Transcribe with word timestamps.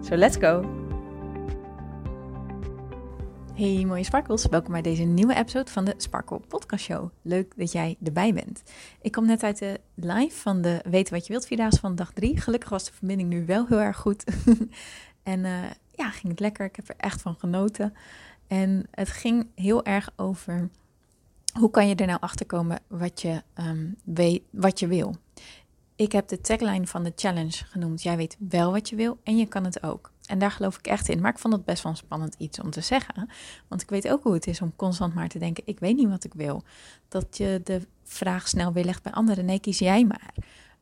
So 0.00 0.16
let's 0.16 0.36
go! 0.36 0.64
Hey 3.54 3.84
mooie 3.84 4.04
sparkles, 4.04 4.46
welkom 4.46 4.72
bij 4.72 4.82
deze 4.82 5.02
nieuwe 5.02 5.34
episode 5.34 5.70
van 5.70 5.84
de 5.84 5.94
Sparkle 5.96 6.40
Podcast 6.48 6.84
Show. 6.84 7.10
Leuk 7.22 7.52
dat 7.56 7.72
jij 7.72 7.96
erbij 8.04 8.34
bent. 8.34 8.62
Ik 9.02 9.12
kom 9.12 9.26
net 9.26 9.42
uit 9.42 9.58
de 9.58 9.80
live 9.94 10.36
van 10.36 10.62
de 10.62 10.80
Weten 10.90 11.14
wat 11.14 11.26
je 11.26 11.32
wilt 11.32 11.46
vierdaagse 11.46 11.80
van 11.80 11.94
dag 11.94 12.12
3. 12.12 12.40
Gelukkig 12.40 12.68
was 12.68 12.84
de 12.84 12.92
verbinding 12.92 13.28
nu 13.28 13.46
wel 13.46 13.66
heel 13.66 13.80
erg 13.80 13.96
goed. 13.96 14.24
en 15.22 15.38
uh, 15.44 15.62
ja, 15.94 16.10
ging 16.10 16.28
het 16.28 16.40
lekker. 16.40 16.66
Ik 16.66 16.76
heb 16.76 16.88
er 16.88 16.96
echt 16.96 17.22
van 17.22 17.36
genoten. 17.38 17.94
En 18.46 18.86
het 18.90 19.08
ging 19.08 19.46
heel 19.54 19.84
erg 19.84 20.10
over 20.16 20.68
hoe 21.58 21.70
kan 21.70 21.88
je 21.88 21.94
er 21.94 22.06
nou 22.06 22.20
achter 22.20 22.46
komen 22.46 22.80
wat 22.86 23.22
je, 23.22 23.42
um, 23.54 23.96
weet, 24.04 24.42
wat 24.50 24.78
je 24.78 24.86
wil. 24.86 25.16
Ik 25.98 26.12
heb 26.12 26.28
de 26.28 26.40
tagline 26.40 26.86
van 26.86 27.04
de 27.04 27.12
challenge 27.16 27.64
genoemd. 27.64 28.02
Jij 28.02 28.16
weet 28.16 28.36
wel 28.48 28.72
wat 28.72 28.88
je 28.88 28.96
wil 28.96 29.18
en 29.22 29.36
je 29.36 29.46
kan 29.46 29.64
het 29.64 29.82
ook. 29.82 30.12
En 30.26 30.38
daar 30.38 30.50
geloof 30.50 30.78
ik 30.78 30.86
echt 30.86 31.08
in. 31.08 31.20
Maar 31.20 31.32
ik 31.32 31.38
vond 31.38 31.54
het 31.54 31.64
best 31.64 31.82
wel 31.82 31.94
spannend 31.94 32.34
iets 32.38 32.60
om 32.60 32.70
te 32.70 32.80
zeggen. 32.80 33.28
Want 33.68 33.82
ik 33.82 33.90
weet 33.90 34.08
ook 34.08 34.22
hoe 34.22 34.34
het 34.34 34.46
is 34.46 34.62
om 34.62 34.76
constant 34.76 35.14
maar 35.14 35.28
te 35.28 35.38
denken: 35.38 35.62
ik 35.66 35.80
weet 35.80 35.96
niet 35.96 36.08
wat 36.08 36.24
ik 36.24 36.34
wil. 36.34 36.62
Dat 37.08 37.36
je 37.36 37.60
de 37.64 37.86
vraag 38.04 38.48
snel 38.48 38.72
weer 38.72 38.84
legt 38.84 39.02
bij 39.02 39.12
anderen. 39.12 39.44
Nee, 39.44 39.60
kies 39.60 39.78
jij 39.78 40.04
maar. 40.04 40.34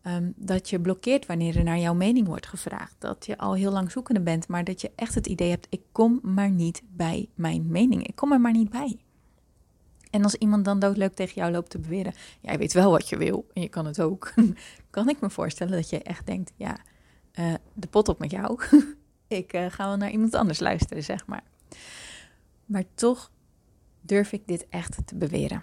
Um, 0.03 0.33
dat 0.37 0.71
je 0.71 0.81
blokkeert 0.81 1.27
wanneer 1.27 1.57
er 1.57 1.65
naar 1.65 1.79
jouw 1.79 1.95
mening 1.95 2.27
wordt 2.27 2.47
gevraagd. 2.47 2.95
Dat 2.99 3.27
je 3.27 3.39
al 3.39 3.55
heel 3.55 3.73
lang 3.73 3.91
zoekende 3.91 4.21
bent, 4.21 4.49
maar 4.49 4.65
dat 4.65 4.81
je 4.81 4.91
echt 4.97 5.15
het 5.15 5.27
idee 5.27 5.51
hebt: 5.51 5.67
ik 5.71 5.83
kom 5.93 6.19
maar 6.23 6.51
niet 6.51 6.83
bij 6.89 7.29
mijn 7.35 7.67
mening. 7.69 8.07
Ik 8.07 8.17
kom 8.17 8.33
er 8.33 8.41
maar 8.41 8.53
niet 8.53 8.71
bij. 8.71 8.97
En 10.11 10.23
als 10.23 10.35
iemand 10.35 10.65
dan 10.65 10.79
doodleuk 10.79 11.15
tegen 11.15 11.35
jou 11.35 11.53
loopt 11.53 11.71
te 11.71 11.79
beweren: 11.79 12.15
jij 12.41 12.59
weet 12.59 12.73
wel 12.73 12.91
wat 12.91 13.09
je 13.09 13.17
wil 13.17 13.47
en 13.53 13.63
je 13.63 13.69
kan 13.69 13.87
het 13.87 14.01
ook. 14.01 14.33
kan 14.91 15.09
ik 15.09 15.21
me 15.21 15.31
voorstellen 15.31 15.73
dat 15.73 15.91
je 15.91 16.03
echt 16.03 16.27
denkt: 16.27 16.53
ja, 16.57 16.77
uh, 17.35 17.55
de 17.73 17.87
pot 17.87 18.09
op 18.09 18.19
met 18.19 18.31
jou. 18.31 18.61
ik 19.29 19.53
uh, 19.53 19.67
ga 19.71 19.87
wel 19.87 19.97
naar 19.97 20.11
iemand 20.11 20.35
anders 20.35 20.61
luisteren, 20.61 21.03
zeg 21.03 21.27
maar. 21.27 21.45
Maar 22.65 22.85
toch 22.95 23.31
durf 24.01 24.33
ik 24.33 24.47
dit 24.47 24.67
echt 24.69 25.07
te 25.07 25.17
beweren. 25.17 25.63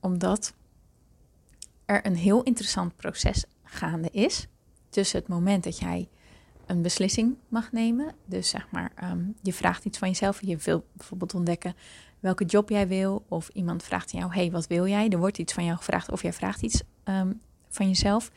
Omdat 0.00 0.54
er 1.84 2.06
een 2.06 2.16
heel 2.16 2.42
interessant 2.42 2.96
proces 2.96 3.44
gaande 3.64 4.08
is 4.10 4.46
tussen 4.88 5.18
het 5.18 5.28
moment 5.28 5.64
dat 5.64 5.78
jij 5.78 6.08
een 6.66 6.82
beslissing 6.82 7.36
mag 7.48 7.72
nemen. 7.72 8.14
Dus 8.24 8.48
zeg 8.48 8.70
maar, 8.70 8.92
um, 9.02 9.34
je 9.42 9.52
vraagt 9.52 9.84
iets 9.84 9.98
van 9.98 10.08
jezelf. 10.08 10.40
Je 10.42 10.56
wil 10.56 10.84
bijvoorbeeld 10.92 11.34
ontdekken 11.34 11.74
welke 12.22 12.44
job 12.44 12.68
jij 12.68 12.88
wil. 12.88 13.24
Of 13.28 13.48
iemand 13.48 13.82
vraagt 13.82 14.12
jou, 14.12 14.34
hey, 14.34 14.50
wat 14.50 14.66
wil 14.66 14.86
jij? 14.86 15.08
Er 15.08 15.18
wordt 15.18 15.38
iets 15.38 15.52
van 15.52 15.64
jou 15.64 15.76
gevraagd 15.76 16.10
of 16.10 16.22
jij 16.22 16.32
vraagt 16.32 16.62
iets 16.62 16.82
um, 17.04 17.40
van 17.68 17.86
jezelf. 17.86 18.30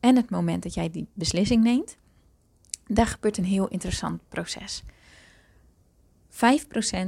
En 0.00 0.16
het 0.16 0.30
moment 0.30 0.62
dat 0.62 0.74
jij 0.74 0.90
die 0.90 1.06
beslissing 1.12 1.62
neemt, 1.62 1.96
daar 2.86 3.06
gebeurt 3.06 3.36
een 3.36 3.44
heel 3.44 3.68
interessant 3.68 4.20
proces. 4.28 4.82
5% 6.30 6.38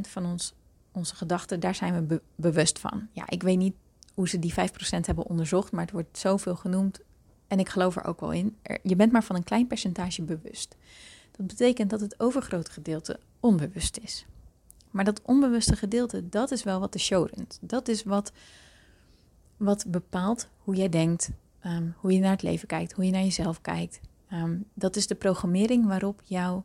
van 0.00 0.26
ons, 0.26 0.54
onze 0.92 1.14
gedachten, 1.14 1.60
daar 1.60 1.74
zijn 1.74 1.94
we 1.94 2.00
be 2.02 2.22
bewust 2.34 2.78
van. 2.78 3.08
Ja, 3.12 3.24
ik 3.28 3.42
weet 3.42 3.58
niet 3.58 3.74
hoe 4.14 4.28
ze 4.28 4.38
die 4.38 4.54
5% 4.54 4.54
hebben 5.00 5.26
onderzocht, 5.26 5.72
maar 5.72 5.82
het 5.82 5.92
wordt 5.92 6.18
zoveel 6.18 6.56
genoemd. 6.56 7.00
En 7.46 7.58
ik 7.58 7.68
geloof 7.68 7.96
er 7.96 8.04
ook 8.04 8.20
wel 8.20 8.32
in. 8.32 8.56
Je 8.82 8.96
bent 8.96 9.12
maar 9.12 9.24
van 9.24 9.36
een 9.36 9.44
klein 9.44 9.66
percentage 9.66 10.22
bewust. 10.22 10.76
Dat 11.36 11.46
betekent 11.46 11.90
dat 11.90 12.00
het 12.00 12.20
overgrote 12.20 12.70
gedeelte 12.70 13.20
onbewust 13.40 13.96
is. 13.96 14.26
Maar 14.90 15.04
dat 15.04 15.22
onbewuste 15.22 15.76
gedeelte, 15.76 16.28
dat 16.28 16.50
is 16.50 16.62
wel 16.62 16.80
wat 16.80 16.92
de 16.92 16.98
show 16.98 17.28
runt. 17.34 17.58
Dat 17.60 17.88
is 17.88 18.02
wat, 18.02 18.32
wat 19.56 19.84
bepaalt 19.88 20.48
hoe 20.58 20.74
jij 20.74 20.88
denkt, 20.88 21.30
um, 21.66 21.94
hoe 21.96 22.12
je 22.12 22.20
naar 22.20 22.30
het 22.30 22.42
leven 22.42 22.68
kijkt, 22.68 22.92
hoe 22.92 23.04
je 23.04 23.10
naar 23.10 23.22
jezelf 23.22 23.60
kijkt. 23.60 24.00
Um, 24.32 24.64
dat 24.74 24.96
is 24.96 25.06
de 25.06 25.14
programmering 25.14 25.86
waarop 25.86 26.20
jouw 26.24 26.64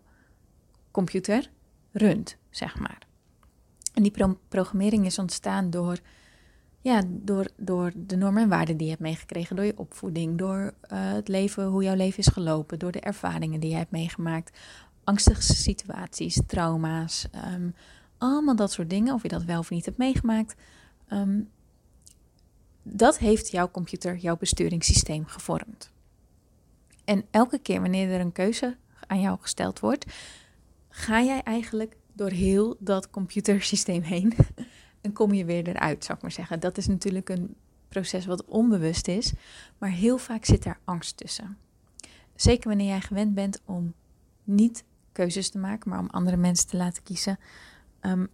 computer 0.92 1.50
runt, 1.92 2.38
zeg 2.50 2.80
maar. 2.80 2.98
En 3.94 4.04
die 4.04 4.12
pro 4.12 4.38
programmering 4.48 5.06
is 5.06 5.20
ontstaan 5.20 5.70
door, 5.70 6.00
ja, 6.82 7.02
door, 7.08 7.48
door 7.58 7.92
de 7.96 8.16
normen 8.16 8.44
en 8.44 8.50
waarden 8.50 8.78
die 8.78 8.86
je 8.86 8.92
hebt 8.92 9.04
meegekregen, 9.04 9.56
door 9.56 9.66
je 9.66 9.78
opvoeding, 9.78 10.38
door 10.38 10.58
uh, 10.58 10.72
het 10.90 11.28
leven, 11.28 11.66
hoe 11.66 11.84
jouw 11.84 11.96
leven 11.96 12.20
is 12.20 12.28
gelopen, 12.28 12.80
door 12.80 12.92
de 12.92 13.00
ervaringen 13.00 13.60
die 13.60 13.70
je 13.70 13.76
hebt 13.76 13.92
meegemaakt, 13.92 14.58
angstige 15.04 15.42
situaties, 15.42 16.42
trauma's, 16.48 17.28
um, 17.54 17.76
allemaal 18.18 18.56
dat 18.56 18.72
soort 18.72 18.90
dingen, 18.90 19.14
of 19.14 19.22
je 19.22 19.28
dat 19.28 19.44
wel 19.44 19.60
of 19.60 19.70
niet 19.70 19.86
hebt 19.86 19.98
meegemaakt. 19.98 20.56
Um, 21.10 21.50
dat 22.84 23.18
heeft 23.18 23.52
jouw 23.52 23.72
computer, 23.72 24.18
jouw 24.18 24.38
besturingssysteem 24.38 25.26
gevormd. 25.26 25.92
En 27.06 27.26
elke 27.32 27.60
keer 27.60 27.82
wanneer 27.82 28.12
er 28.12 28.20
een 28.20 28.32
keuze 28.32 28.78
aan 29.08 29.22
jou 29.22 29.38
gesteld 29.42 29.80
wordt, 29.80 30.06
ga 30.90 31.22
jij 31.22 31.42
eigenlijk 31.44 31.96
door 32.14 32.30
heel 32.30 32.76
dat 32.80 33.10
computersysteem 33.10 34.02
heen 34.02 34.34
en 35.02 35.14
kom 35.14 35.34
je 35.34 35.46
weer 35.46 35.68
eruit, 35.68 36.04
zou 36.04 36.18
ik 36.18 36.24
maar 36.24 36.32
zeggen. 36.32 36.60
Dat 36.60 36.78
is 36.78 36.88
natuurlijk 36.88 37.30
een 37.30 37.56
proces 37.90 38.26
wat 38.26 38.46
onbewust 38.46 39.08
is, 39.08 39.34
maar 39.78 39.90
heel 39.90 40.18
vaak 40.18 40.46
zit 40.46 40.64
daar 40.64 40.80
angst 40.84 41.18
tussen. 41.18 41.58
Zeker 42.36 42.68
wanneer 42.68 42.88
jij 42.88 43.02
gewend 43.02 43.34
bent 43.34 43.62
om 43.66 43.94
niet 44.44 44.84
keuzes 45.12 45.50
te 45.50 45.58
maken, 45.58 45.90
maar 45.90 46.00
om 46.00 46.10
andere 46.10 46.38
mensen 46.38 46.68
te 46.68 46.78
laten 46.78 47.04
kiezen, 47.04 47.40
um, 48.06 48.28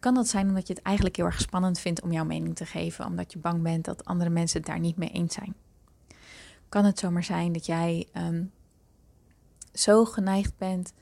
kan 0.00 0.14
dat 0.14 0.28
zijn 0.28 0.48
omdat 0.48 0.66
je 0.66 0.72
het 0.72 0.82
eigenlijk 0.82 1.16
heel 1.16 1.24
erg 1.24 1.40
spannend 1.40 1.78
vindt 1.78 2.02
om 2.02 2.12
jouw 2.12 2.24
mening 2.24 2.56
te 2.56 2.66
geven, 2.66 3.06
omdat 3.06 3.32
je 3.32 3.38
bang 3.38 3.62
bent 3.62 3.84
dat 3.84 4.04
andere 4.04 4.30
mensen 4.30 4.58
het 4.58 4.66
daar 4.66 4.78
niet 4.78 4.96
mee 4.96 5.10
eens 5.10 5.34
zijn. 5.34 5.54
Kan 6.68 6.84
het 6.84 6.98
zomaar 6.98 7.24
zijn 7.24 7.52
dat 7.52 7.66
jij 7.66 8.08
um, 8.16 8.52
zo 9.72 10.04
geneigd 10.04 10.56
bent 10.56 10.92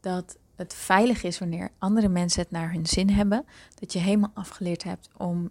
dat 0.00 0.38
het 0.56 0.74
veilig 0.74 1.22
is 1.22 1.38
wanneer 1.38 1.70
andere 1.78 2.08
mensen 2.08 2.42
het 2.42 2.50
naar 2.50 2.72
hun 2.72 2.86
zin 2.86 3.10
hebben, 3.10 3.44
dat 3.74 3.92
je 3.92 3.98
helemaal 3.98 4.30
afgeleerd 4.34 4.82
hebt 4.82 5.08
om 5.16 5.50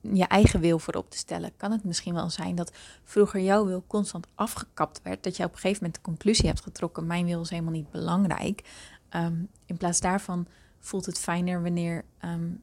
je 0.00 0.24
eigen 0.24 0.60
wil 0.60 0.78
voorop 0.78 1.10
te 1.10 1.16
stellen. 1.16 1.56
Kan 1.56 1.72
het 1.72 1.84
misschien 1.84 2.14
wel 2.14 2.30
zijn 2.30 2.54
dat 2.54 2.72
vroeger 3.04 3.40
jouw 3.40 3.66
wil 3.66 3.84
constant 3.86 4.26
afgekapt 4.34 5.00
werd, 5.02 5.24
dat 5.24 5.36
je 5.36 5.44
op 5.44 5.52
een 5.52 5.58
gegeven 5.58 5.82
moment 5.82 5.94
de 5.94 6.10
conclusie 6.10 6.46
hebt 6.46 6.62
getrokken: 6.62 7.06
mijn 7.06 7.26
wil 7.26 7.40
is 7.40 7.50
helemaal 7.50 7.72
niet 7.72 7.90
belangrijk. 7.90 8.62
Um, 9.10 9.48
in 9.66 9.76
plaats 9.76 10.00
daarvan 10.00 10.46
voelt 10.86 11.06
het 11.06 11.18
fijner 11.18 11.62
wanneer, 11.62 12.04
um, 12.24 12.62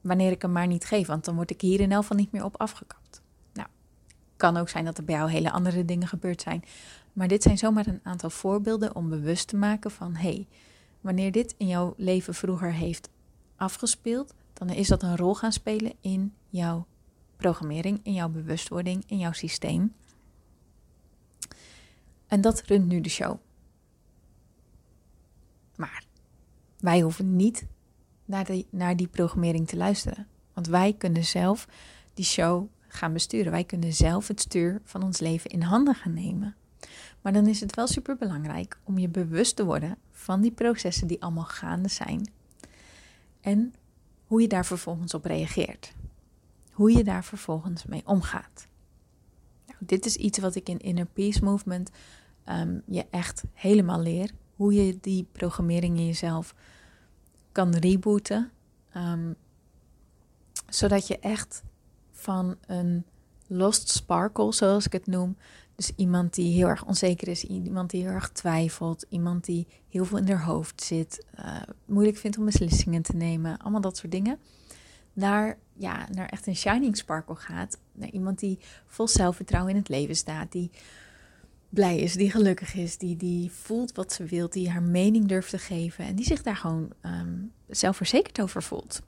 wanneer 0.00 0.30
ik 0.30 0.42
hem 0.42 0.52
maar 0.52 0.66
niet 0.66 0.84
geef, 0.84 1.06
want 1.06 1.24
dan 1.24 1.34
word 1.34 1.50
ik 1.50 1.60
hier 1.60 1.80
in 1.80 1.92
elk 1.92 2.00
geval 2.02 2.16
niet 2.16 2.32
meer 2.32 2.44
op 2.44 2.60
afgekapt. 2.60 3.22
Nou, 3.52 3.68
kan 4.36 4.56
ook 4.56 4.68
zijn 4.68 4.84
dat 4.84 4.98
er 4.98 5.04
bij 5.04 5.14
jou 5.14 5.30
hele 5.30 5.50
andere 5.50 5.84
dingen 5.84 6.08
gebeurd 6.08 6.40
zijn. 6.40 6.64
Maar 7.12 7.28
dit 7.28 7.42
zijn 7.42 7.58
zomaar 7.58 7.86
een 7.86 8.00
aantal 8.02 8.30
voorbeelden 8.30 8.94
om 8.94 9.08
bewust 9.08 9.48
te 9.48 9.56
maken 9.56 9.90
van 9.90 10.14
hey, 10.14 10.46
wanneer 11.00 11.32
dit 11.32 11.54
in 11.56 11.66
jouw 11.66 11.94
leven 11.96 12.34
vroeger 12.34 12.72
heeft 12.72 13.08
afgespeeld, 13.56 14.34
dan 14.52 14.68
is 14.70 14.88
dat 14.88 15.02
een 15.02 15.16
rol 15.16 15.34
gaan 15.34 15.52
spelen 15.52 15.92
in 16.00 16.34
jouw 16.48 16.86
programmering, 17.36 18.00
in 18.02 18.12
jouw 18.12 18.28
bewustwording, 18.28 19.04
in 19.06 19.18
jouw 19.18 19.32
systeem. 19.32 19.94
En 22.26 22.40
dat 22.40 22.62
runt 22.62 22.86
nu 22.86 23.00
de 23.00 23.08
show. 23.08 23.38
Maar 25.76 26.04
wij 26.80 27.00
hoeven 27.00 27.36
niet 27.36 27.66
naar, 28.24 28.44
de, 28.44 28.66
naar 28.70 28.96
die 28.96 29.08
programmering 29.08 29.68
te 29.68 29.76
luisteren. 29.76 30.26
Want 30.54 30.66
wij 30.66 30.94
kunnen 30.98 31.24
zelf 31.24 31.68
die 32.14 32.24
show 32.24 32.66
gaan 32.88 33.12
besturen. 33.12 33.52
Wij 33.52 33.64
kunnen 33.64 33.92
zelf 33.92 34.28
het 34.28 34.40
stuur 34.40 34.80
van 34.84 35.02
ons 35.02 35.18
leven 35.18 35.50
in 35.50 35.62
handen 35.62 35.94
gaan 35.94 36.14
nemen. 36.14 36.54
Maar 37.20 37.32
dan 37.32 37.46
is 37.46 37.60
het 37.60 37.74
wel 37.74 37.86
super 37.86 38.16
belangrijk 38.16 38.78
om 38.84 38.98
je 38.98 39.08
bewust 39.08 39.56
te 39.56 39.64
worden 39.64 39.96
van 40.10 40.40
die 40.40 40.50
processen 40.50 41.06
die 41.06 41.22
allemaal 41.22 41.44
gaande 41.44 41.88
zijn. 41.88 42.30
En 43.40 43.74
hoe 44.26 44.40
je 44.40 44.48
daar 44.48 44.66
vervolgens 44.66 45.14
op 45.14 45.24
reageert. 45.24 45.92
Hoe 46.72 46.92
je 46.92 47.04
daar 47.04 47.24
vervolgens 47.24 47.84
mee 47.84 48.02
omgaat. 48.04 48.66
Nou, 49.66 49.78
dit 49.78 50.06
is 50.06 50.16
iets 50.16 50.38
wat 50.38 50.54
ik 50.54 50.68
in 50.68 50.78
Inner 50.78 51.06
Peace 51.06 51.44
Movement 51.44 51.90
um, 52.48 52.82
je 52.86 53.06
echt 53.10 53.44
helemaal 53.52 54.00
leer 54.00 54.30
hoe 54.60 54.74
je 54.74 54.98
die 55.00 55.26
programmering 55.32 55.98
in 55.98 56.06
jezelf 56.06 56.54
kan 57.52 57.74
rebooten. 57.74 58.50
Um, 58.96 59.34
zodat 60.68 61.06
je 61.06 61.18
echt 61.18 61.62
van 62.12 62.56
een 62.66 63.04
lost 63.46 63.88
sparkle, 63.88 64.52
zoals 64.52 64.86
ik 64.86 64.92
het 64.92 65.06
noem, 65.06 65.36
Dus 65.74 65.92
iemand 65.96 66.34
die 66.34 66.54
heel 66.54 66.68
erg 66.68 66.84
onzeker 66.84 67.28
is, 67.28 67.44
iemand 67.44 67.90
die 67.90 68.02
heel 68.02 68.10
erg 68.10 68.30
twijfelt, 68.30 69.06
iemand 69.08 69.44
die 69.44 69.66
heel 69.88 70.04
veel 70.04 70.18
in 70.18 70.28
haar 70.28 70.44
hoofd 70.44 70.82
zit, 70.82 71.24
uh, 71.38 71.62
moeilijk 71.84 72.16
vindt 72.16 72.38
om 72.38 72.44
beslissingen 72.44 73.02
te 73.02 73.16
nemen, 73.16 73.58
allemaal 73.58 73.80
dat 73.80 73.96
soort 73.96 74.12
dingen. 74.12 74.38
Naar, 75.12 75.58
ja, 75.72 76.08
naar 76.12 76.28
echt 76.28 76.46
een 76.46 76.56
shining 76.56 76.96
sparkle 76.96 77.34
gaat. 77.34 77.78
Naar 77.92 78.10
iemand 78.10 78.38
die 78.38 78.58
vol 78.86 79.08
zelfvertrouwen 79.08 79.72
in 79.72 79.78
het 79.78 79.88
leven 79.88 80.16
staat, 80.16 80.52
die 80.52 80.70
blij 81.70 81.98
is, 81.98 82.14
die 82.14 82.30
gelukkig 82.30 82.74
is, 82.74 82.98
die, 82.98 83.16
die 83.16 83.50
voelt 83.50 83.92
wat 83.92 84.12
ze 84.12 84.24
wil, 84.24 84.50
die 84.50 84.70
haar 84.70 84.82
mening 84.82 85.26
durft 85.26 85.50
te 85.50 85.58
geven 85.58 86.04
en 86.04 86.14
die 86.14 86.24
zich 86.24 86.42
daar 86.42 86.56
gewoon 86.56 86.92
um, 87.02 87.52
zelfverzekerd 87.68 88.40
over 88.40 88.62
voelt. 88.62 89.02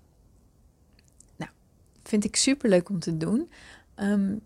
Nou, 1.36 1.50
vind 2.02 2.24
ik 2.24 2.36
super 2.36 2.68
leuk 2.68 2.88
om 2.88 2.98
te 2.98 3.16
doen. 3.16 3.50
Um, 3.96 4.40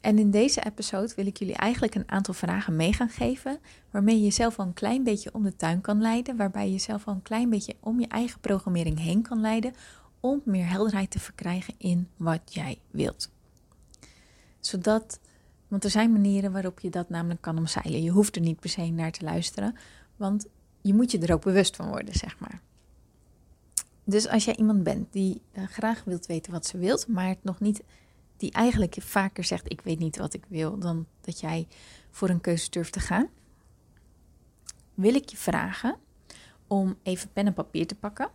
en 0.00 0.18
in 0.18 0.30
deze 0.30 0.64
episode 0.64 1.14
wil 1.14 1.26
ik 1.26 1.36
jullie 1.36 1.54
eigenlijk 1.54 1.94
een 1.94 2.10
aantal 2.10 2.34
vragen 2.34 2.76
mee 2.76 2.92
gaan 2.92 3.08
geven, 3.08 3.58
waarmee 3.90 4.16
je 4.16 4.22
jezelf 4.22 4.58
al 4.58 4.66
een 4.66 4.72
klein 4.72 5.04
beetje 5.04 5.34
om 5.34 5.42
de 5.42 5.56
tuin 5.56 5.80
kan 5.80 6.00
leiden, 6.00 6.36
waarbij 6.36 6.64
je 6.64 6.72
jezelf 6.72 7.06
al 7.06 7.14
een 7.14 7.22
klein 7.22 7.50
beetje 7.50 7.74
om 7.80 8.00
je 8.00 8.06
eigen 8.06 8.40
programmering 8.40 8.98
heen 8.98 9.22
kan 9.22 9.40
leiden, 9.40 9.74
om 10.20 10.42
meer 10.44 10.68
helderheid 10.68 11.10
te 11.10 11.18
verkrijgen 11.18 11.74
in 11.78 12.08
wat 12.16 12.40
jij 12.44 12.78
wilt. 12.90 13.30
Zodat, 14.60 15.20
want 15.72 15.84
er 15.84 15.90
zijn 15.90 16.12
manieren 16.12 16.52
waarop 16.52 16.80
je 16.80 16.90
dat 16.90 17.08
namelijk 17.08 17.40
kan 17.40 17.58
omzeilen. 17.58 18.02
Je 18.02 18.10
hoeft 18.10 18.36
er 18.36 18.42
niet 18.42 18.60
per 18.60 18.70
se 18.70 18.90
naar 18.90 19.10
te 19.10 19.24
luisteren, 19.24 19.76
want 20.16 20.46
je 20.80 20.94
moet 20.94 21.10
je 21.10 21.18
er 21.18 21.32
ook 21.32 21.42
bewust 21.42 21.76
van 21.76 21.88
worden, 21.88 22.14
zeg 22.14 22.38
maar. 22.38 22.60
Dus 24.04 24.28
als 24.28 24.44
jij 24.44 24.56
iemand 24.56 24.82
bent 24.82 25.12
die 25.12 25.42
uh, 25.52 25.64
graag 25.66 26.04
wilt 26.04 26.26
weten 26.26 26.52
wat 26.52 26.66
ze 26.66 26.78
wilt, 26.78 27.06
maar 27.08 27.36
nog 27.42 27.60
niet 27.60 27.82
die 28.36 28.52
eigenlijk 28.52 28.96
vaker 29.00 29.44
zegt: 29.44 29.70
Ik 29.70 29.80
weet 29.80 29.98
niet 29.98 30.16
wat 30.16 30.34
ik 30.34 30.44
wil, 30.48 30.78
dan 30.78 31.06
dat 31.20 31.40
jij 31.40 31.66
voor 32.10 32.28
een 32.28 32.40
keuze 32.40 32.70
durft 32.70 32.92
te 32.92 33.00
gaan, 33.00 33.28
wil 34.94 35.14
ik 35.14 35.28
je 35.28 35.36
vragen 35.36 35.96
om 36.66 36.96
even 37.02 37.32
pen 37.32 37.46
en 37.46 37.54
papier 37.54 37.86
te 37.86 37.94
pakken. 37.94 38.30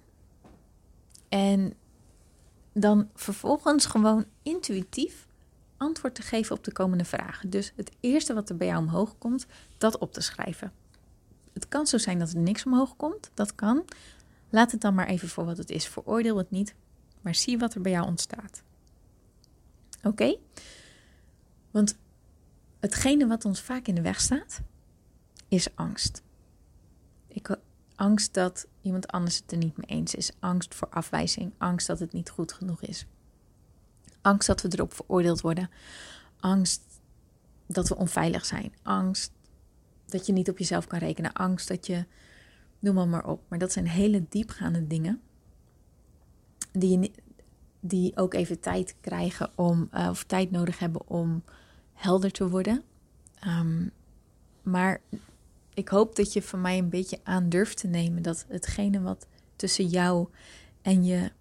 En 1.29 1.73
dan 2.73 3.09
vervolgens 3.13 3.85
gewoon 3.85 4.25
intuïtief 4.43 5.26
antwoord 5.77 6.15
te 6.15 6.21
geven 6.21 6.55
op 6.55 6.63
de 6.63 6.71
komende 6.71 7.05
vragen. 7.05 7.49
Dus 7.49 7.73
het 7.75 7.91
eerste 7.99 8.33
wat 8.33 8.49
er 8.49 8.57
bij 8.57 8.67
jou 8.67 8.79
omhoog 8.79 9.17
komt, 9.17 9.45
dat 9.77 9.97
op 9.97 10.13
te 10.13 10.21
schrijven. 10.21 10.71
Het 11.53 11.67
kan 11.67 11.87
zo 11.87 11.97
zijn 11.97 12.19
dat 12.19 12.31
er 12.31 12.39
niks 12.39 12.65
omhoog 12.65 12.95
komt, 12.95 13.31
dat 13.33 13.55
kan. 13.55 13.85
Laat 14.49 14.71
het 14.71 14.81
dan 14.81 14.93
maar 14.93 15.07
even 15.07 15.29
voor 15.29 15.45
wat 15.45 15.57
het 15.57 15.69
is. 15.69 15.87
Veroordeel 15.87 16.37
het 16.37 16.51
niet, 16.51 16.75
maar 17.21 17.35
zie 17.35 17.57
wat 17.57 17.73
er 17.73 17.81
bij 17.81 17.91
jou 17.91 18.07
ontstaat. 18.07 18.63
Oké? 20.03 20.37
Want 21.71 21.97
hetgene 22.79 23.27
wat 23.27 23.45
ons 23.45 23.61
vaak 23.61 23.87
in 23.87 23.95
de 23.95 24.01
weg 24.01 24.21
staat, 24.21 24.61
is 25.47 25.75
angst. 25.75 26.21
Ik, 27.27 27.57
angst 27.95 28.33
dat 28.33 28.67
iemand 28.81 29.07
anders 29.07 29.37
het 29.37 29.51
er 29.51 29.57
niet 29.57 29.77
mee 29.77 29.99
eens 29.99 30.15
is. 30.15 30.31
Angst 30.39 30.75
voor 30.75 30.89
afwijzing. 30.89 31.53
Angst 31.57 31.87
dat 31.87 31.99
het 31.99 32.13
niet 32.13 32.29
goed 32.29 32.53
genoeg 32.53 32.81
is. 32.81 33.05
Angst 34.27 34.47
dat 34.47 34.61
we 34.61 34.69
erop 34.71 34.93
veroordeeld 34.93 35.41
worden. 35.41 35.69
Angst 36.39 36.81
dat 37.67 37.87
we 37.87 37.95
onveilig 37.95 38.45
zijn. 38.45 38.73
Angst 38.81 39.31
dat 40.05 40.25
je 40.25 40.33
niet 40.33 40.49
op 40.49 40.57
jezelf 40.57 40.87
kan 40.87 40.99
rekenen. 40.99 41.33
Angst 41.33 41.67
dat 41.67 41.85
je. 41.85 42.05
Noem 42.79 42.95
maar, 42.95 43.07
maar 43.07 43.27
op. 43.27 43.41
Maar 43.47 43.59
dat 43.59 43.71
zijn 43.71 43.87
hele 43.87 44.25
diepgaande 44.29 44.87
dingen. 44.87 45.21
Die 46.71 47.11
die 47.79 48.17
ook 48.17 48.33
even 48.33 48.59
tijd 48.59 48.95
krijgen 49.01 49.49
om, 49.55 49.89
uh, 49.93 50.07
of 50.09 50.23
tijd 50.23 50.51
nodig 50.51 50.79
hebben 50.79 51.09
om 51.09 51.43
helder 51.93 52.31
te 52.31 52.49
worden. 52.49 52.83
Um, 53.47 53.91
maar 54.61 55.01
ik 55.73 55.87
hoop 55.87 56.15
dat 56.15 56.33
je 56.33 56.41
van 56.41 56.61
mij 56.61 56.77
een 56.77 56.89
beetje 56.89 57.19
aan 57.23 57.49
durft 57.49 57.77
te 57.77 57.87
nemen 57.87 58.23
dat 58.23 58.45
hetgene 58.47 59.01
wat 59.01 59.27
tussen 59.55 59.85
jou 59.85 60.27
en 60.81 61.03
je 61.05 61.31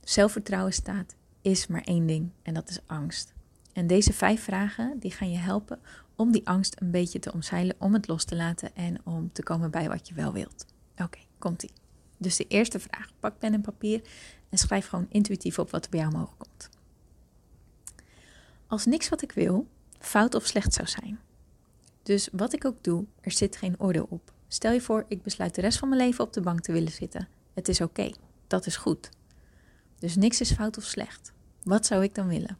zelfvertrouwen 0.00 0.72
staat, 0.72 1.14
is 1.44 1.66
maar 1.66 1.82
één 1.82 2.06
ding 2.06 2.30
en 2.42 2.54
dat 2.54 2.68
is 2.68 2.78
angst. 2.86 3.32
En 3.72 3.86
deze 3.86 4.12
vijf 4.12 4.42
vragen 4.42 4.98
die 4.98 5.10
gaan 5.10 5.30
je 5.30 5.38
helpen 5.38 5.78
om 6.16 6.32
die 6.32 6.46
angst 6.46 6.80
een 6.80 6.90
beetje 6.90 7.18
te 7.18 7.32
omzeilen, 7.32 7.76
om 7.78 7.92
het 7.92 8.08
los 8.08 8.24
te 8.24 8.36
laten 8.36 8.74
en 8.74 9.00
om 9.04 9.32
te 9.32 9.42
komen 9.42 9.70
bij 9.70 9.88
wat 9.88 10.08
je 10.08 10.14
wel 10.14 10.32
wilt. 10.32 10.66
Oké, 10.96 11.18
komt-ie. 11.38 11.70
Dus 12.16 12.36
de 12.36 12.46
eerste 12.46 12.80
vraag. 12.80 13.08
Pak 13.20 13.38
pen 13.38 13.54
en 13.54 13.60
papier 13.60 14.02
en 14.48 14.58
schrijf 14.58 14.86
gewoon 14.86 15.06
intuïtief 15.08 15.58
op 15.58 15.70
wat 15.70 15.84
er 15.84 15.90
bij 15.90 16.00
jou 16.00 16.12
omhoog 16.12 16.36
komt. 16.36 16.68
Als 18.66 18.86
niks 18.86 19.08
wat 19.08 19.22
ik 19.22 19.32
wil 19.32 19.66
fout 19.98 20.34
of 20.34 20.46
slecht 20.46 20.72
zou 20.72 20.88
zijn. 20.88 21.18
Dus 22.02 22.28
wat 22.32 22.52
ik 22.52 22.64
ook 22.64 22.84
doe, 22.84 23.04
er 23.20 23.32
zit 23.32 23.56
geen 23.56 23.80
oordeel 23.80 24.06
op. 24.10 24.32
Stel 24.48 24.72
je 24.72 24.80
voor, 24.80 25.04
ik 25.08 25.22
besluit 25.22 25.54
de 25.54 25.60
rest 25.60 25.78
van 25.78 25.88
mijn 25.88 26.00
leven 26.00 26.24
op 26.24 26.32
de 26.32 26.40
bank 26.40 26.60
te 26.60 26.72
willen 26.72 26.92
zitten. 26.92 27.28
Het 27.54 27.68
is 27.68 27.80
oké, 27.80 28.10
dat 28.46 28.66
is 28.66 28.76
goed. 28.76 29.10
Dus 29.98 30.16
niks 30.16 30.40
is 30.40 30.52
fout 30.52 30.76
of 30.76 30.84
slecht. 30.84 31.32
Wat 31.62 31.86
zou 31.86 32.02
ik 32.02 32.14
dan 32.14 32.28
willen? 32.28 32.58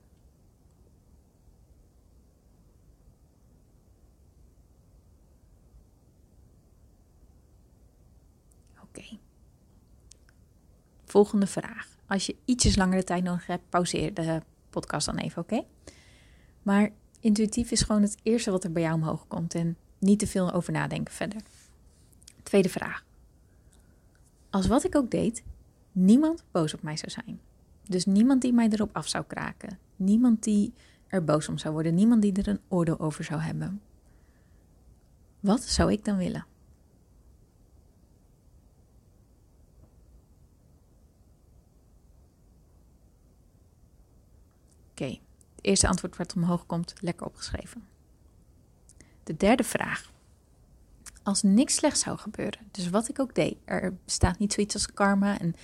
Oké. 8.82 9.18
Volgende 11.04 11.46
vraag. 11.46 11.96
Als 12.06 12.26
je 12.26 12.36
ietsjes 12.44 12.76
langere 12.76 13.04
tijd 13.04 13.22
nodig 13.22 13.46
hebt, 13.46 13.68
pauzeer 13.68 14.14
de 14.14 14.42
podcast 14.70 15.06
dan 15.06 15.16
even, 15.16 15.42
oké? 15.42 15.64
Maar 16.62 16.90
intuïtief 17.20 17.70
is 17.70 17.82
gewoon 17.82 18.02
het 18.02 18.16
eerste 18.22 18.50
wat 18.50 18.64
er 18.64 18.72
bij 18.72 18.82
jou 18.82 18.94
omhoog 18.94 19.26
komt 19.26 19.54
en 19.54 19.76
niet 19.98 20.18
te 20.18 20.26
veel 20.26 20.52
over 20.52 20.72
nadenken 20.72 21.14
verder. 21.14 21.40
Tweede 22.42 22.68
vraag. 22.68 23.04
Als 24.50 24.66
wat 24.66 24.84
ik 24.84 24.96
ook 24.96 25.10
deed, 25.10 25.42
niemand 25.94 26.44
boos 26.50 26.74
op 26.74 26.82
mij 26.82 26.96
zou 26.96 27.10
zijn. 27.10 27.40
Dus 27.82 28.04
niemand 28.04 28.42
die 28.42 28.52
mij 28.52 28.68
erop 28.68 28.96
af 28.96 29.08
zou 29.08 29.24
kraken. 29.26 29.78
Niemand 29.96 30.42
die 30.42 30.72
er 31.06 31.24
boos 31.24 31.48
om 31.48 31.58
zou 31.58 31.74
worden. 31.74 31.94
Niemand 31.94 32.22
die 32.22 32.32
er 32.32 32.48
een 32.48 32.60
oordeel 32.68 33.00
over 33.00 33.24
zou 33.24 33.40
hebben. 33.40 33.80
Wat 35.40 35.62
zou 35.62 35.92
ik 35.92 36.04
dan 36.04 36.16
willen? 36.16 36.46
Oké, 44.90 45.04
het 45.04 45.20
eerste 45.60 45.88
antwoord 45.88 46.16
wat 46.16 46.34
omhoog 46.36 46.66
komt, 46.66 46.94
lekker 47.00 47.26
opgeschreven. 47.26 47.84
De 49.24 49.36
derde 49.36 49.64
vraag. 49.64 50.12
Als 51.22 51.42
niks 51.42 51.74
slechts 51.74 52.00
zou 52.00 52.18
gebeuren, 52.18 52.60
dus 52.70 52.90
wat 52.90 53.08
ik 53.08 53.18
ook 53.18 53.34
deed, 53.34 53.56
er 53.64 53.94
bestaat 54.04 54.38
niet 54.38 54.52
zoiets 54.52 54.74
als 54.74 54.92
karma 54.92 55.38
en 55.38 55.54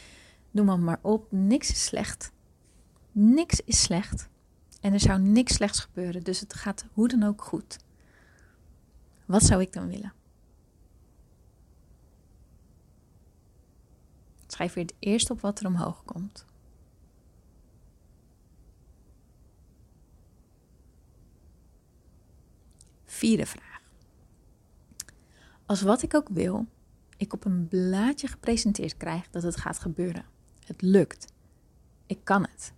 noem 0.50 0.66
maar, 0.66 0.78
maar 0.78 0.99
op, 1.02 1.26
niks 1.33 1.71
is 1.71 1.85
slecht. 1.85 2.33
Niks 3.12 3.61
is 3.64 3.83
slecht. 3.83 4.28
En 4.80 4.92
er 4.92 5.00
zou 5.00 5.21
niks 5.21 5.54
slechts 5.54 5.80
gebeuren, 5.80 6.23
dus 6.23 6.40
het 6.40 6.54
gaat 6.54 6.85
hoe 6.92 7.09
dan 7.09 7.23
ook 7.23 7.42
goed. 7.42 7.78
Wat 9.26 9.42
zou 9.42 9.61
ik 9.61 9.73
dan 9.73 9.88
willen? 9.88 10.12
Schrijf 14.47 14.73
weer 14.73 14.85
het 14.85 14.95
eerst 14.99 15.30
op 15.30 15.40
wat 15.40 15.61
er 15.61 15.66
omhoog 15.66 16.04
komt. 16.04 16.45
Vierde 23.04 23.47
vraag. 23.47 23.80
Als 25.66 25.83
wat 25.83 26.02
ik 26.02 26.14
ook 26.14 26.28
wil, 26.28 26.66
ik 27.16 27.33
op 27.33 27.45
een 27.45 27.69
blaadje 27.69 28.26
gepresenteerd 28.26 28.97
krijg 28.97 29.30
dat 29.30 29.42
het 29.42 29.57
gaat 29.57 29.78
gebeuren. 29.78 30.25
Het 30.70 30.82
lukt. 30.82 31.32
Ik 32.06 32.18
kan 32.24 32.42
het. 32.42 32.72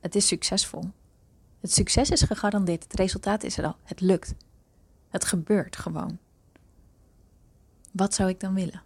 Het 0.00 0.14
is 0.14 0.26
succesvol. 0.26 0.90
Het 1.60 1.72
succes 1.72 2.10
is 2.10 2.22
gegarandeerd. 2.22 2.82
Het 2.82 2.94
resultaat 2.94 3.42
is 3.42 3.58
er 3.58 3.64
al. 3.64 3.76
Het 3.82 4.00
lukt. 4.00 4.34
Het 5.08 5.24
gebeurt 5.24 5.76
gewoon. 5.76 6.18
Wat 7.92 8.14
zou 8.14 8.28
ik 8.28 8.40
dan 8.40 8.54
willen? 8.54 8.82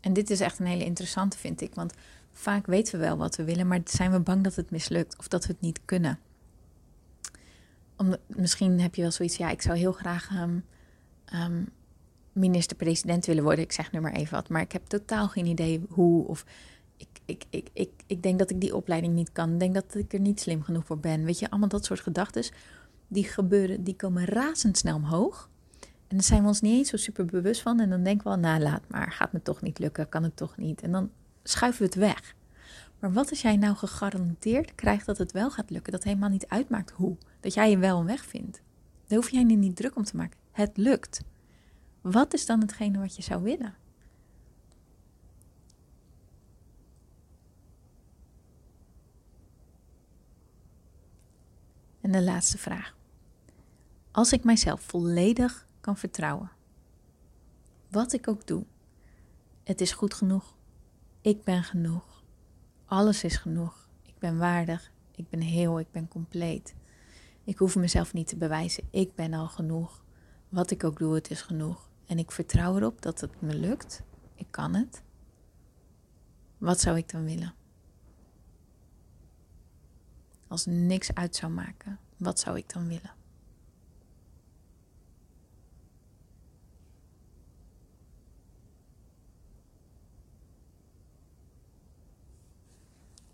En 0.00 0.12
dit 0.12 0.30
is 0.30 0.40
echt 0.40 0.58
een 0.58 0.66
hele 0.66 0.84
interessante, 0.84 1.38
vind 1.38 1.60
ik. 1.60 1.74
Want 1.74 1.94
vaak 2.32 2.66
weten 2.66 2.98
we 2.98 3.04
wel 3.04 3.16
wat 3.16 3.36
we 3.36 3.44
willen, 3.44 3.66
maar 3.66 3.80
zijn 3.84 4.10
we 4.10 4.20
bang 4.20 4.44
dat 4.44 4.54
het 4.54 4.70
mislukt 4.70 5.18
of 5.18 5.28
dat 5.28 5.46
we 5.46 5.52
het 5.52 5.60
niet 5.60 5.80
kunnen. 5.84 6.18
Om, 7.96 8.16
misschien 8.26 8.80
heb 8.80 8.94
je 8.94 9.02
wel 9.02 9.10
zoiets, 9.10 9.36
ja, 9.36 9.50
ik 9.50 9.62
zou 9.62 9.78
heel 9.78 9.92
graag 9.92 10.30
um, 10.30 11.68
minister-president 12.32 13.26
willen 13.26 13.42
worden. 13.42 13.64
Ik 13.64 13.72
zeg 13.72 13.92
nu 13.92 14.00
maar 14.00 14.12
even 14.12 14.34
wat, 14.34 14.48
maar 14.48 14.60
ik 14.60 14.72
heb 14.72 14.86
totaal 14.86 15.28
geen 15.28 15.46
idee 15.46 15.82
hoe. 15.88 16.26
Of 16.26 16.44
ik, 16.96 17.08
ik, 17.24 17.44
ik, 17.50 17.68
ik, 17.72 17.90
ik 18.06 18.22
denk 18.22 18.38
dat 18.38 18.50
ik 18.50 18.60
die 18.60 18.76
opleiding 18.76 19.14
niet 19.14 19.32
kan. 19.32 19.52
Ik 19.52 19.58
denk 19.58 19.74
dat 19.74 19.94
ik 19.94 20.12
er 20.12 20.20
niet 20.20 20.40
slim 20.40 20.62
genoeg 20.62 20.84
voor 20.86 20.98
ben. 20.98 21.24
Weet 21.24 21.38
je, 21.38 21.50
allemaal 21.50 21.68
dat 21.68 21.84
soort 21.84 22.00
gedachten. 22.00 22.44
Die 23.08 23.24
gebeuren, 23.24 23.84
die 23.84 23.96
komen 23.96 24.24
razendsnel 24.24 24.96
omhoog. 24.96 25.48
En 25.80 26.16
dan 26.16 26.22
zijn 26.22 26.42
we 26.42 26.48
ons 26.48 26.60
niet 26.60 26.72
eens 26.72 26.88
zo 26.88 26.96
super 26.96 27.24
bewust 27.24 27.62
van. 27.62 27.80
En 27.80 27.90
dan 27.90 28.02
denken 28.02 28.24
we 28.24 28.30
wel, 28.30 28.50
nou 28.50 28.62
laat 28.62 28.82
maar, 28.88 29.12
gaat 29.12 29.32
me 29.32 29.42
toch 29.42 29.62
niet 29.62 29.78
lukken, 29.78 30.08
kan 30.08 30.22
het 30.22 30.36
toch 30.36 30.56
niet. 30.56 30.82
En 30.82 30.92
dan 30.92 31.10
schuiven 31.42 31.80
we 31.80 31.86
het 31.86 31.94
weg. 31.94 32.34
Maar 33.04 33.12
wat 33.12 33.30
als 33.30 33.42
jij 33.42 33.56
nou 33.56 33.76
gegarandeerd 33.76 34.74
krijgt 34.74 35.06
dat 35.06 35.18
het 35.18 35.32
wel 35.32 35.50
gaat 35.50 35.70
lukken, 35.70 35.92
dat 35.92 36.04
helemaal 36.04 36.28
niet 36.28 36.46
uitmaakt 36.46 36.90
hoe, 36.90 37.16
dat 37.40 37.54
jij 37.54 37.70
je 37.70 37.78
wel 37.78 38.00
een 38.00 38.06
weg 38.06 38.24
vindt? 38.24 38.62
Daar 39.06 39.18
hoef 39.18 39.30
jij 39.30 39.44
je 39.44 39.56
niet 39.56 39.76
druk 39.76 39.96
om 39.96 40.04
te 40.04 40.16
maken. 40.16 40.38
Het 40.50 40.76
lukt. 40.76 41.22
Wat 42.00 42.34
is 42.34 42.46
dan 42.46 42.60
hetgene 42.60 42.98
wat 42.98 43.16
je 43.16 43.22
zou 43.22 43.42
willen? 43.42 43.74
En 52.00 52.12
de 52.12 52.22
laatste 52.22 52.58
vraag. 52.58 52.96
Als 54.10 54.32
ik 54.32 54.44
mijzelf 54.44 54.80
volledig 54.80 55.66
kan 55.80 55.96
vertrouwen, 55.96 56.50
wat 57.88 58.12
ik 58.12 58.28
ook 58.28 58.46
doe, 58.46 58.64
het 59.64 59.80
is 59.80 59.92
goed 59.92 60.14
genoeg, 60.14 60.56
ik 61.20 61.44
ben 61.44 61.64
genoeg, 61.64 62.13
alles 62.94 63.24
is 63.24 63.36
genoeg, 63.36 63.88
ik 64.02 64.18
ben 64.18 64.38
waardig, 64.38 64.92
ik 65.14 65.28
ben 65.28 65.40
heel, 65.40 65.78
ik 65.78 65.90
ben 65.90 66.08
compleet. 66.08 66.74
Ik 67.44 67.58
hoef 67.58 67.76
mezelf 67.76 68.12
niet 68.12 68.26
te 68.26 68.36
bewijzen, 68.36 68.88
ik 68.90 69.14
ben 69.14 69.32
al 69.32 69.48
genoeg. 69.48 70.04
Wat 70.48 70.70
ik 70.70 70.84
ook 70.84 70.98
doe, 70.98 71.14
het 71.14 71.30
is 71.30 71.42
genoeg. 71.42 71.88
En 72.06 72.18
ik 72.18 72.30
vertrouw 72.30 72.76
erop 72.76 73.02
dat 73.02 73.20
het 73.20 73.40
me 73.40 73.54
lukt, 73.54 74.02
ik 74.34 74.46
kan 74.50 74.74
het. 74.74 75.02
Wat 76.58 76.80
zou 76.80 76.96
ik 76.96 77.10
dan 77.10 77.24
willen? 77.24 77.54
Als 80.48 80.66
niks 80.66 81.14
uit 81.14 81.36
zou 81.36 81.52
maken, 81.52 81.98
wat 82.16 82.40
zou 82.40 82.56
ik 82.56 82.72
dan 82.72 82.88
willen? 82.88 83.12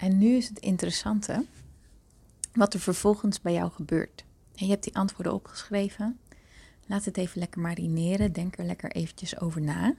En 0.01 0.19
nu 0.19 0.37
is 0.37 0.49
het 0.49 0.59
interessante 0.59 1.45
wat 2.53 2.75
er 2.75 2.81
vervolgens 2.81 3.41
bij 3.41 3.53
jou 3.53 3.71
gebeurt. 3.71 4.25
En 4.55 4.65
je 4.65 4.71
hebt 4.71 4.85
die 4.85 4.97
antwoorden 4.97 5.35
opgeschreven. 5.35 6.19
Laat 6.87 7.05
het 7.05 7.17
even 7.17 7.39
lekker 7.39 7.61
marineren. 7.61 8.33
Denk 8.33 8.59
er 8.59 8.65
lekker 8.65 8.91
eventjes 8.91 9.41
over 9.41 9.61
na. 9.61 9.95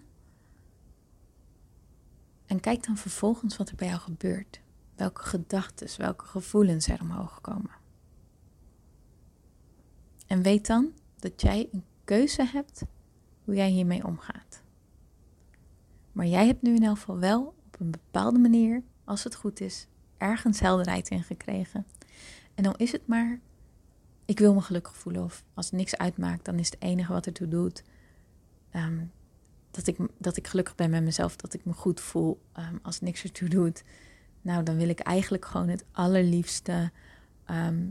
En 2.45 2.59
kijk 2.59 2.85
dan 2.85 2.97
vervolgens 2.97 3.57
wat 3.57 3.69
er 3.69 3.75
bij 3.75 3.87
jou 3.87 3.99
gebeurt. 3.99 4.61
Welke 4.95 5.23
gedachten, 5.23 5.87
welke 5.97 6.25
gevoelens 6.25 6.87
er 6.87 7.01
omhoog 7.01 7.41
komen. 7.41 7.71
En 10.27 10.41
weet 10.41 10.67
dan 10.67 10.93
dat 11.19 11.41
jij 11.41 11.69
een 11.71 11.83
keuze 12.03 12.45
hebt 12.45 12.81
hoe 13.43 13.55
jij 13.55 13.69
hiermee 13.69 14.05
omgaat. 14.05 14.63
Maar 16.11 16.27
jij 16.27 16.45
hebt 16.45 16.61
nu 16.61 16.75
in 16.75 16.83
elk 16.83 16.97
geval 16.97 17.19
wel 17.19 17.55
op 17.65 17.79
een 17.79 17.91
bepaalde 17.91 18.39
manier, 18.39 18.83
als 19.03 19.23
het 19.23 19.35
goed 19.35 19.59
is, 19.59 19.87
ergens 20.21 20.59
helderheid 20.59 21.09
in 21.09 21.23
gekregen. 21.23 21.85
En 22.55 22.63
dan 22.63 22.73
is 22.77 22.91
het 22.91 23.07
maar, 23.07 23.39
ik 24.25 24.39
wil 24.39 24.53
me 24.53 24.61
gelukkig 24.61 24.95
voelen. 24.95 25.23
Of 25.23 25.43
als 25.53 25.71
niks 25.71 25.97
uitmaakt, 25.97 26.45
dan 26.45 26.59
is 26.59 26.69
het 26.69 26.81
enige 26.81 27.13
wat 27.13 27.25
ertoe 27.25 27.47
doet. 27.47 27.83
Ehm, 28.71 29.03
dat, 29.71 29.87
ik, 29.87 29.97
dat 30.17 30.37
ik 30.37 30.47
gelukkig 30.47 30.75
ben 30.75 30.89
met 30.89 31.03
mezelf, 31.03 31.35
dat 31.35 31.53
ik 31.53 31.65
me 31.65 31.73
goed 31.73 31.99
voel. 31.99 32.41
Um, 32.57 32.79
als 32.81 33.01
niks 33.01 33.23
ertoe 33.23 33.49
doet, 33.49 33.83
nou 34.41 34.63
dan 34.63 34.77
wil 34.77 34.89
ik 34.89 34.99
eigenlijk 34.99 35.45
gewoon 35.45 35.67
het 35.67 35.85
allerliefste. 35.91 36.91
Ehm, 37.45 37.87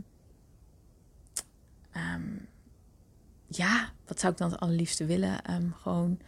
ja, 3.47 3.91
wat 4.05 4.19
zou 4.19 4.31
ik 4.31 4.37
dan 4.37 4.51
het 4.51 4.59
allerliefste 4.59 5.05
willen? 5.05 5.41
gewoon 5.81 6.19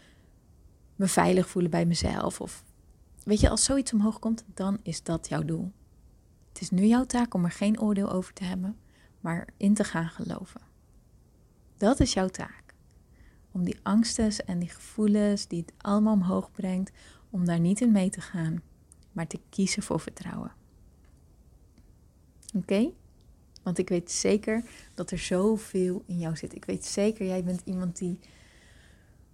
me 0.95 1.07
veilig 1.07 1.47
voelen 1.47 1.71
bij 1.71 1.85
mezelf. 1.85 2.41
Of 2.41 2.63
weet 3.23 3.39
je, 3.39 3.49
als 3.49 3.63
zoiets 3.63 3.93
omhoog 3.93 4.19
komt, 4.19 4.43
dan 4.53 4.79
is 4.83 5.03
dat 5.03 5.29
jouw 5.29 5.43
doel. 5.43 5.71
Is 6.63 6.69
nu 6.69 6.85
jouw 6.85 7.05
taak 7.05 7.33
om 7.33 7.45
er 7.45 7.51
geen 7.51 7.79
oordeel 7.79 8.11
over 8.11 8.33
te 8.33 8.43
hebben, 8.43 8.77
maar 9.19 9.47
in 9.57 9.73
te 9.73 9.83
gaan 9.83 10.09
geloven. 10.09 10.61
Dat 11.77 11.99
is 11.99 12.13
jouw 12.13 12.27
taak. 12.27 12.63
Om 13.51 13.63
die 13.63 13.79
angsten 13.81 14.45
en 14.45 14.59
die 14.59 14.69
gevoelens 14.69 15.47
die 15.47 15.61
het 15.61 15.73
allemaal 15.77 16.13
omhoog 16.13 16.51
brengt, 16.51 16.91
om 17.29 17.45
daar 17.45 17.59
niet 17.59 17.81
in 17.81 17.91
mee 17.91 18.09
te 18.09 18.21
gaan, 18.21 18.61
maar 19.11 19.27
te 19.27 19.39
kiezen 19.49 19.83
voor 19.83 19.99
vertrouwen. 19.99 20.51
Oké? 22.55 22.91
Want 23.63 23.77
ik 23.77 23.89
weet 23.89 24.11
zeker 24.11 24.63
dat 24.93 25.11
er 25.11 25.19
zoveel 25.19 26.03
in 26.05 26.19
jou 26.19 26.35
zit. 26.35 26.55
Ik 26.55 26.65
weet 26.65 26.85
zeker, 26.85 27.25
jij 27.25 27.43
bent 27.43 27.61
iemand 27.63 27.97
die, 27.97 28.19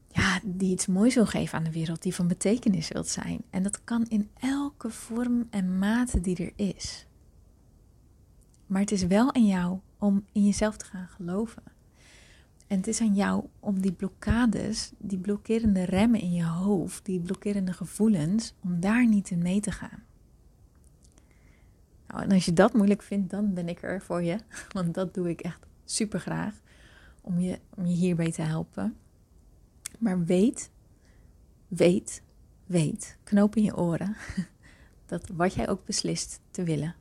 ja, 0.07 0.39
die 0.43 0.71
iets 0.71 0.85
moois 0.85 1.15
wil 1.15 1.25
geven 1.25 1.57
aan 1.57 1.63
de 1.63 1.71
wereld, 1.71 2.01
die 2.01 2.15
van 2.15 2.27
betekenis 2.27 2.87
wilt 2.87 3.07
zijn. 3.07 3.41
En 3.49 3.63
dat 3.63 3.83
kan 3.83 4.05
in 4.07 4.29
elke 4.39 4.89
vorm 4.89 5.47
en 5.49 5.77
mate 5.77 6.21
die 6.21 6.37
er 6.37 6.53
is. 6.75 7.07
Maar 8.69 8.81
het 8.81 8.91
is 8.91 9.03
wel 9.03 9.33
aan 9.33 9.47
jou 9.47 9.79
om 9.97 10.25
in 10.31 10.45
jezelf 10.45 10.77
te 10.77 10.85
gaan 10.85 11.07
geloven. 11.07 11.63
En 12.67 12.77
het 12.77 12.87
is 12.87 13.01
aan 13.01 13.15
jou 13.15 13.45
om 13.59 13.81
die 13.81 13.91
blokkades, 13.91 14.91
die 14.97 15.17
blokkerende 15.17 15.83
remmen 15.83 16.19
in 16.19 16.33
je 16.33 16.45
hoofd, 16.45 17.05
die 17.05 17.19
blokkerende 17.19 17.73
gevoelens, 17.73 18.53
om 18.63 18.79
daar 18.79 19.07
niet 19.07 19.29
in 19.29 19.41
mee 19.41 19.59
te 19.59 19.71
gaan. 19.71 20.03
Nou, 22.07 22.23
en 22.23 22.31
als 22.31 22.45
je 22.45 22.53
dat 22.53 22.73
moeilijk 22.73 23.01
vindt, 23.01 23.29
dan 23.29 23.53
ben 23.53 23.69
ik 23.69 23.83
er 23.83 24.01
voor 24.01 24.23
je. 24.23 24.37
Want 24.75 24.93
dat 24.93 25.13
doe 25.13 25.29
ik 25.29 25.41
echt 25.41 25.65
super 25.85 26.19
graag. 26.19 26.55
Om 27.21 27.39
je, 27.39 27.59
om 27.75 27.85
je 27.85 27.95
hierbij 27.95 28.31
te 28.31 28.41
helpen. 28.41 28.95
Maar 29.99 30.25
weet, 30.25 30.71
weet, 31.67 32.23
weet, 32.65 33.17
knoop 33.23 33.55
in 33.55 33.63
je 33.63 33.77
oren. 33.77 34.15
Dat 35.05 35.27
wat 35.33 35.53
jij 35.53 35.69
ook 35.69 35.85
beslist 35.85 36.39
te 36.51 36.63
willen, 36.63 36.95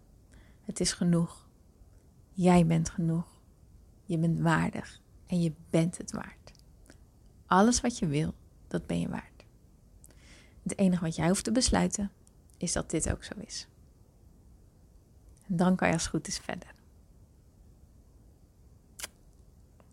het 0.64 0.80
is 0.80 0.92
genoeg. 0.92 1.48
Jij 2.40 2.66
bent 2.66 2.90
genoeg. 2.90 3.26
Je 4.04 4.18
bent 4.18 4.40
waardig 4.40 5.00
en 5.26 5.42
je 5.42 5.52
bent 5.71 5.99
het 5.99 6.12
waard. 6.12 6.52
Alles 7.47 7.80
wat 7.80 7.99
je 7.99 8.07
wil, 8.07 8.35
dat 8.68 8.87
ben 8.87 9.00
je 9.00 9.09
waard. 9.09 9.45
Het 10.62 10.78
enige 10.78 11.04
wat 11.04 11.16
jij 11.16 11.28
hoeft 11.28 11.45
te 11.45 11.52
besluiten 11.52 12.11
is 12.57 12.73
dat 12.73 12.90
dit 12.90 13.11
ook 13.12 13.25
zo 13.25 13.35
is. 13.38 13.68
En 15.49 15.57
dan 15.57 15.76
kan 15.76 15.88
je 15.88 15.95
als 15.95 16.02
het 16.02 16.12
goed 16.12 16.26
is 16.26 16.38
verder. 16.38 16.75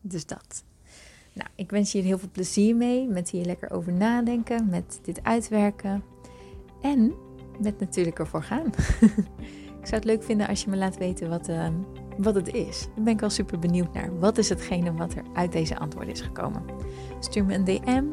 Dus 0.02 0.26
dat. 0.26 0.64
Nou, 1.34 1.50
ik 1.56 1.70
wens 1.70 1.92
je 1.92 2.02
heel 2.02 2.20
veel 2.20 2.32
plezier 2.32 2.76
mee 2.76 3.08
met 3.08 3.30
hier 3.30 3.46
lekker 3.46 3.72
over 3.72 3.94
nadenken, 3.94 4.70
met 4.70 5.00
dit 5.04 5.24
uitwerken 5.24 6.04
en 6.82 7.14
met 7.60 7.80
natuurlijk 7.80 8.20
ervoor 8.20 8.44
gaan. 8.44 8.66
ik 9.80 9.86
zou 9.86 9.96
het 9.96 10.06
leuk 10.06 10.24
vinden 10.24 10.48
als 10.48 10.64
je 10.64 10.70
me 10.70 10.78
laat 10.78 10.98
weten 10.98 11.30
wat, 11.30 11.50
uh, 11.50 11.70
wat 12.18 12.36
het 12.36 12.54
is. 12.54 12.88
Daar 12.96 13.04
ben 13.04 13.14
ik 13.14 13.20
wel 13.20 13.30
super 13.30 13.60
benieuwd 13.60 13.94
naar. 13.94 14.20
Wat 14.20 14.38
is 14.38 14.50
hetgene 14.50 14.94
wat 14.94 15.14
er 15.14 15.24
uit 15.34 15.52
deze 15.52 15.78
antwoorden 15.78 16.14
is 16.14 16.22
gekomen? 16.22 16.64
Stuur 17.20 17.46
me 17.46 17.54
een 17.54 17.64
DM, 17.66 18.04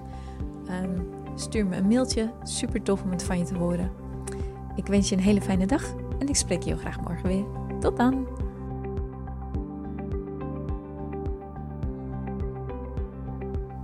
ehm, 0.67 1.01
stuur 1.35 1.67
me 1.67 1.77
een 1.77 1.89
mailtje. 1.89 2.31
Super 2.43 2.83
tof 2.83 3.03
om 3.03 3.11
het 3.11 3.23
van 3.23 3.39
je 3.39 3.45
te 3.45 3.55
horen. 3.55 3.91
Ik 4.77 4.87
wens 4.87 5.09
je 5.09 5.17
een 5.17 5.23
hele 5.23 5.43
fijne 5.43 5.67
dag 5.67 5.95
en 6.19 6.29
ik 6.29 6.37
spreek 6.37 6.63
je 6.63 6.71
heel 6.71 6.79
graag 6.79 7.01
morgen 7.01 7.29
weer. 7.29 7.45
Tot 7.81 7.97
dan! 7.97 8.42